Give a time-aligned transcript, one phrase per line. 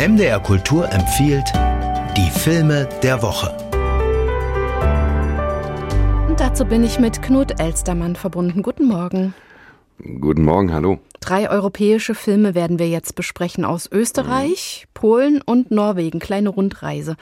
[0.00, 1.52] MDR Kultur empfiehlt
[2.16, 3.48] die Filme der Woche.
[6.28, 8.62] Und dazu bin ich mit Knut Elstermann verbunden.
[8.62, 9.34] Guten Morgen.
[10.20, 11.00] Guten Morgen, hallo.
[11.18, 14.90] Drei europäische Filme werden wir jetzt besprechen aus Österreich, mhm.
[14.94, 16.20] Polen und Norwegen.
[16.20, 17.16] Kleine Rundreise.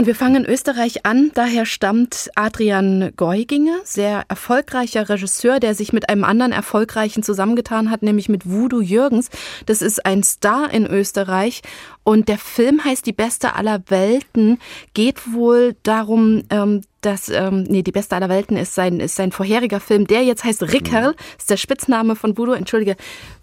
[0.00, 1.30] Und wir fangen in Österreich an.
[1.34, 8.02] Daher stammt Adrian Geuginger, sehr erfolgreicher Regisseur, der sich mit einem anderen erfolgreichen zusammengetan hat,
[8.02, 9.28] nämlich mit Voodoo Jürgens.
[9.66, 11.60] Das ist ein Star in Österreich.
[12.02, 14.58] Und der Film heißt Die Beste aller Welten,
[14.94, 19.32] geht wohl darum, ähm, dass, ähm, nee, Die Beste aller Welten ist sein, ist sein
[19.32, 22.96] vorheriger Film, der jetzt heißt Rickerl, ist der Spitzname von Voodoo, entschuldige.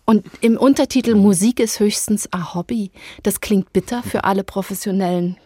[0.06, 2.90] Und im Untertitel Musik ist höchstens ein Hobby.
[3.22, 5.38] Das klingt bitter für alle professionellen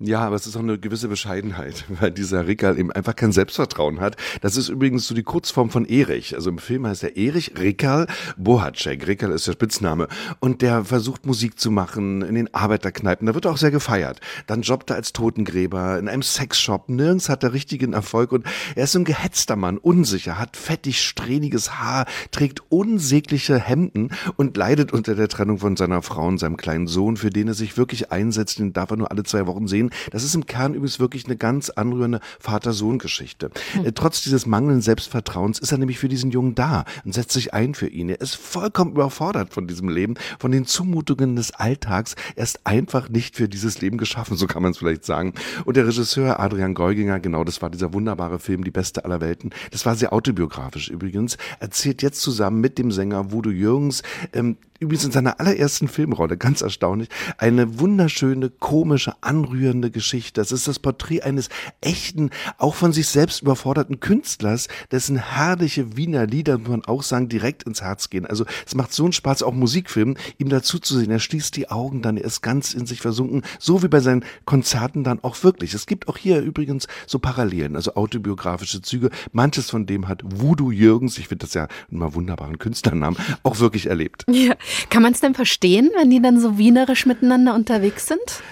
[0.00, 3.98] ja, aber es ist auch eine gewisse Bescheidenheit, weil dieser Rickerl eben einfach kein Selbstvertrauen
[3.98, 4.16] hat.
[4.42, 6.36] Das ist übrigens so die Kurzform von Erich.
[6.36, 8.06] Also im Film heißt er Erich Rickerl
[8.36, 9.08] Bohacek.
[9.08, 10.06] Rickerl ist der Spitzname.
[10.38, 13.26] Und der versucht Musik zu machen in den Arbeiterkneipen.
[13.26, 14.20] Da wird er auch sehr gefeiert.
[14.46, 16.88] Dann jobbt er als Totengräber in einem Sexshop.
[16.88, 21.02] Nirgends hat er richtigen Erfolg und er ist so ein gehetzter Mann, unsicher, hat fettig,
[21.02, 26.56] strähniges Haar, trägt unsägliche Hemden und leidet unter der Trennung von seiner Frau und seinem
[26.56, 28.60] kleinen Sohn, für den er sich wirklich einsetzt.
[28.60, 29.87] Den darf er nur alle zwei Wochen sehen.
[30.10, 33.50] Das ist im Kern übrigens wirklich eine ganz anrührende Vater-Sohn-Geschichte.
[33.74, 33.94] Mhm.
[33.94, 37.74] Trotz dieses mangelnden Selbstvertrauens ist er nämlich für diesen Jungen da und setzt sich ein
[37.74, 38.08] für ihn.
[38.08, 42.14] Er ist vollkommen überfordert von diesem Leben, von den Zumutungen des Alltags.
[42.36, 45.34] Er ist einfach nicht für dieses Leben geschaffen, so kann man es vielleicht sagen.
[45.64, 49.50] Und der Regisseur Adrian Geuginger, genau, das war dieser wunderbare Film Die Beste aller Welten.
[49.70, 51.36] Das war sehr autobiografisch übrigens.
[51.60, 54.02] Erzählt jetzt zusammen mit dem Sänger Voodoo Jürgens
[54.32, 60.40] ähm, übrigens in seiner allerersten Filmrolle, ganz erstaunlich, eine wunderschöne, komische, anrührende Geschichte.
[60.40, 61.48] Das ist das Porträt eines
[61.80, 67.28] echten, auch von sich selbst überforderten Künstlers, dessen herrliche Wiener Lieder, muss man auch sagen,
[67.28, 68.26] direkt ins Herz gehen.
[68.26, 71.10] Also es macht so einen Spaß, auch Musikfilmen, ihm dazu zu sehen.
[71.10, 74.24] Er schließt die Augen dann, er ist ganz in sich versunken, so wie bei seinen
[74.44, 75.74] Konzerten dann auch wirklich.
[75.74, 79.10] Es gibt auch hier übrigens so Parallelen, also autobiografische Züge.
[79.32, 83.86] Manches von dem hat Voodoo Jürgens, ich finde das ja immer wunderbaren Künstlernamen, auch wirklich
[83.86, 84.24] erlebt.
[84.28, 84.54] Ja,
[84.90, 88.42] kann man es denn verstehen, wenn die dann so wienerisch miteinander unterwegs sind?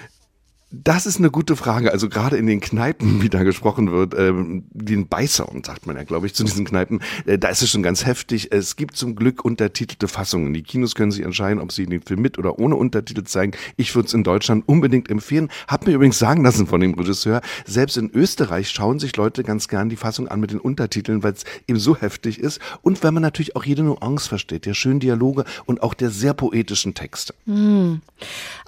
[0.84, 1.92] Das ist eine gute Frage.
[1.92, 6.02] Also gerade in den Kneipen, wie da gesprochen wird, ähm, den Beißern, sagt man ja,
[6.02, 8.52] glaube ich, zu diesen Kneipen, äh, da ist es schon ganz heftig.
[8.52, 10.52] Es gibt zum Glück untertitelte Fassungen.
[10.52, 13.52] Die Kinos können sich entscheiden, ob sie den Film mit oder ohne Untertitel zeigen.
[13.76, 15.48] Ich würde es in Deutschland unbedingt empfehlen.
[15.68, 19.68] Hab mir übrigens sagen lassen von dem Regisseur, selbst in Österreich schauen sich Leute ganz
[19.68, 23.12] gern die Fassung an mit den Untertiteln, weil es eben so heftig ist und weil
[23.12, 27.34] man natürlich auch jede Nuance versteht, der schönen Dialoge und auch der sehr poetischen Texte.
[27.46, 28.00] Mm.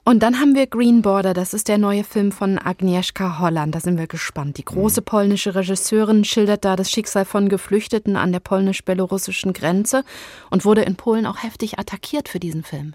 [0.04, 3.75] Und dann haben wir Green Border, das ist der neue Film von Agnieszka Holland.
[3.75, 4.59] Da sind wir gespannt.
[4.59, 10.04] Die große polnische Regisseurin schildert da das Schicksal von Geflüchteten an der polnisch-belorussischen Grenze
[10.50, 12.94] und wurde in Polen auch heftig attackiert für diesen Film.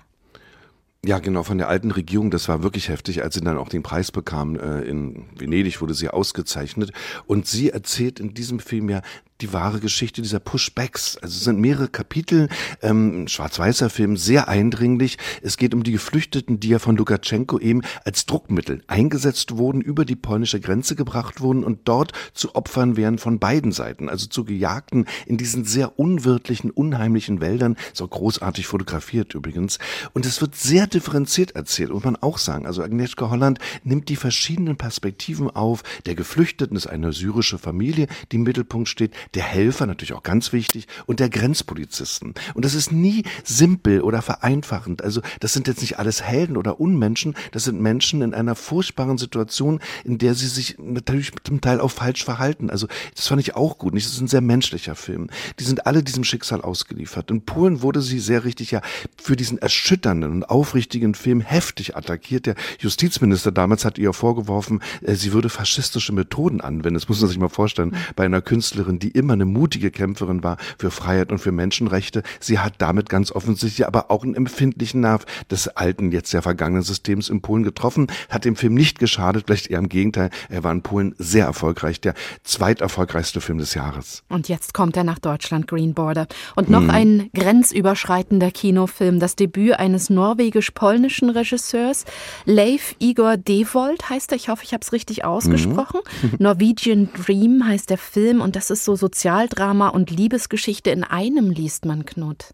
[1.06, 3.84] Ja, genau, von der alten Regierung, das war wirklich heftig, als sie dann auch den
[3.84, 4.56] Preis bekam.
[4.56, 6.92] Äh, in Venedig wurde sie ausgezeichnet.
[7.25, 9.02] Und sie erzählt in diesem Film ja
[9.44, 11.18] die wahre Geschichte dieser Pushbacks.
[11.18, 12.48] Also es sind mehrere Kapitel,
[12.81, 15.18] ähm, schwarz-weißer Film, sehr eindringlich.
[15.42, 20.06] Es geht um die Geflüchteten, die ja von Lukaschenko eben als Druckmittel eingesetzt wurden, über
[20.06, 24.46] die polnische Grenze gebracht wurden und dort zu Opfern wären von beiden Seiten, also zu
[24.46, 27.75] Gejagten in diesen sehr unwirtlichen, unheimlichen Wäldern.
[27.92, 29.78] Ist auch großartig fotografiert übrigens.
[30.14, 32.66] Und es wird sehr differenziert erzählt, muss man auch sagen.
[32.66, 35.84] Also Agnieszka Holland nimmt die verschiedenen Perspektiven auf.
[36.06, 40.54] Der Geflüchteten ist eine syrische Familie, die im Mittelpunkt steht der Helfer, natürlich auch ganz
[40.54, 42.34] wichtig, und der Grenzpolizisten.
[42.54, 45.04] Und das ist nie simpel oder vereinfachend.
[45.04, 49.18] Also das sind jetzt nicht alles Helden oder Unmenschen, das sind Menschen in einer furchtbaren
[49.18, 52.70] Situation, in der sie sich natürlich zum Teil auch falsch verhalten.
[52.70, 53.96] Also das fand ich auch gut.
[53.96, 55.30] Das ist ein sehr menschlicher Film.
[55.60, 57.32] Die sind alle diesem Schicksal ausgeliefert.
[57.32, 58.82] In Polen wurde sie sehr richtig ja
[59.22, 62.46] für diesen erschütternden und aufrichtigen Film heftig attackiert.
[62.46, 66.96] Der Justizminister damals hat ihr vorgeworfen, äh, sie würde faschistische Methoden anwenden.
[66.96, 70.58] Das muss man sich mal vorstellen, bei einer Künstlerin, die immer eine mutige Kämpferin war
[70.78, 72.24] für Freiheit und für Menschenrechte.
[72.40, 76.84] Sie hat damit ganz offensichtlich aber auch einen empfindlichen Nerv des alten, jetzt sehr vergangenen
[76.84, 80.30] Systems in Polen getroffen, hat dem Film nicht geschadet, vielleicht eher im Gegenteil.
[80.50, 84.24] Er war in Polen sehr erfolgreich, der zweiterfolgreichste Film des Jahres.
[84.30, 86.28] Und jetzt kommt er nach Deutschland, Green Border.
[86.56, 86.90] Und noch hm.
[86.90, 92.06] ein grenzüberschreitender Kinofilm, das Debüt eines norwegisch-polnischen Regisseurs.
[92.46, 96.02] Leif Igor Devold heißt er, ich hoffe, ich habe es richtig ausgesprochen.
[96.22, 96.36] Mhm.
[96.40, 101.84] Norwegian Dream heißt der Film und das ist so Sozialdrama und Liebesgeschichte in einem liest
[101.84, 102.54] man, Knut.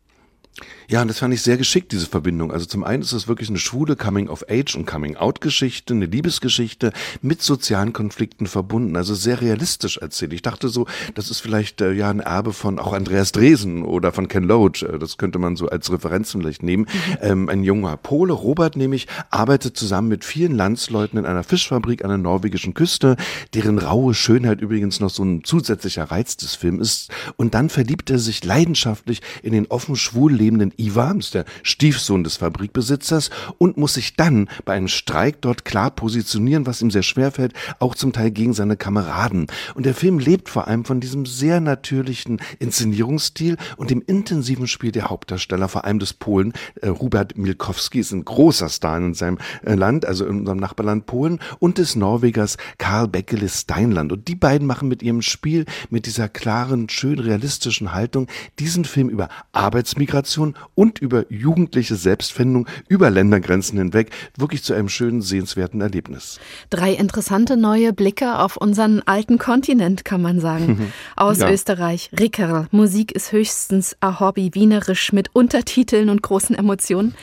[0.89, 2.51] Ja, und das fand ich sehr geschickt, diese Verbindung.
[2.51, 6.91] Also zum einen ist es wirklich eine schwule Coming-of-Age- und Coming-out-Geschichte, eine Liebesgeschichte
[7.21, 10.33] mit sozialen Konflikten verbunden, also sehr realistisch erzählt.
[10.33, 14.11] Ich dachte so, das ist vielleicht äh, ja ein Erbe von auch Andreas Dresen oder
[14.11, 14.81] von Ken Loach.
[14.81, 16.83] Äh, das könnte man so als Referenz vielleicht nehmen.
[16.83, 17.17] Mhm.
[17.21, 22.09] Ähm, ein junger Pole, Robert nämlich, arbeitet zusammen mit vielen Landsleuten in einer Fischfabrik an
[22.09, 23.15] der norwegischen Küste,
[23.53, 27.11] deren raue Schönheit übrigens noch so ein zusätzlicher Reiz des Films ist.
[27.37, 32.23] Und dann verliebt er sich leidenschaftlich in den offen schwul lebenden Ivan, ist der Stiefsohn
[32.23, 37.03] des Fabrikbesitzers, und muss sich dann bei einem Streik dort klar positionieren, was ihm sehr
[37.03, 39.47] schwer fällt, auch zum Teil gegen seine Kameraden.
[39.75, 44.91] Und der Film lebt vor allem von diesem sehr natürlichen Inszenierungsstil und dem intensiven Spiel
[44.91, 46.53] der Hauptdarsteller, vor allem des Polen.
[46.81, 51.05] Äh, Hubert Milkowski ist ein großer Star in seinem äh, Land, also in unserem Nachbarland
[51.05, 54.11] Polen, und des Norwegers Karl Beckele Steinland.
[54.11, 58.27] Und die beiden machen mit ihrem Spiel, mit dieser klaren, schön realistischen Haltung,
[58.59, 60.28] diesen Film über Arbeitsmigration
[60.75, 66.39] und über jugendliche Selbstfindung über Ländergrenzen hinweg wirklich zu einem schönen, sehenswerten Erlebnis.
[66.69, 70.91] Drei interessante neue Blicke auf unseren alten Kontinent, kann man sagen.
[71.15, 71.49] Aus ja.
[71.49, 72.09] Österreich.
[72.17, 72.67] Rickerl.
[72.71, 77.15] Musik ist höchstens ein Hobby, wienerisch mit Untertiteln und großen Emotionen.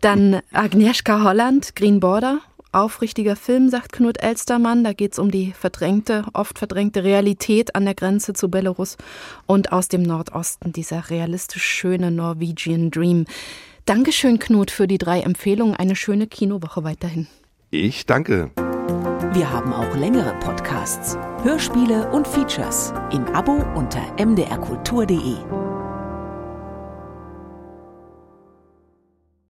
[0.00, 2.40] Dann Agnieszka Holland, Green Border
[2.74, 4.84] aufrichtiger Film, sagt Knut Elstermann.
[4.84, 8.96] Da geht es um die verdrängte, oft verdrängte Realität an der Grenze zu Belarus
[9.46, 13.26] und aus dem Nordosten, dieser realistisch schöne Norwegian Dream.
[13.86, 15.74] Dankeschön, Knut, für die drei Empfehlungen.
[15.74, 17.26] Eine schöne Kinowoche weiterhin.
[17.70, 18.50] Ich danke.
[19.32, 25.63] Wir haben auch längere Podcasts, Hörspiele und Features im Abo unter mdrkultur.de.